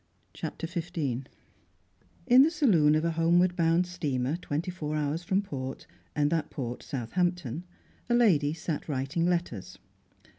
[0.33, 0.97] CHAPTER XV
[2.25, 5.85] In the saloon of a homeward bound steamer, twenty four hours from port,
[6.15, 7.65] and that port Southampton,
[8.09, 9.77] a lady sat writing letters.